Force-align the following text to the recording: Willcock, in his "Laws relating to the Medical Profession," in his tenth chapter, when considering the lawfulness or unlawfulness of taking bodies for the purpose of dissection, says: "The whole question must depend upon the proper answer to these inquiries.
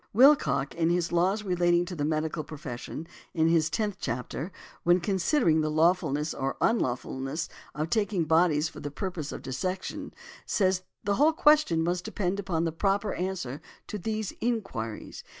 Willcock, 0.13 0.73
in 0.73 0.89
his 0.89 1.11
"Laws 1.11 1.43
relating 1.43 1.85
to 1.85 1.95
the 1.95 2.03
Medical 2.03 2.43
Profession," 2.43 3.05
in 3.35 3.49
his 3.49 3.69
tenth 3.69 3.97
chapter, 4.01 4.51
when 4.81 4.99
considering 4.99 5.61
the 5.61 5.69
lawfulness 5.69 6.33
or 6.33 6.57
unlawfulness 6.59 7.47
of 7.75 7.91
taking 7.91 8.23
bodies 8.23 8.67
for 8.67 8.79
the 8.79 8.89
purpose 8.89 9.31
of 9.31 9.43
dissection, 9.43 10.11
says: 10.43 10.81
"The 11.03 11.17
whole 11.17 11.33
question 11.33 11.83
must 11.83 12.03
depend 12.03 12.39
upon 12.39 12.63
the 12.63 12.71
proper 12.71 13.13
answer 13.13 13.61
to 13.85 13.99
these 13.99 14.33
inquiries. 14.41 15.23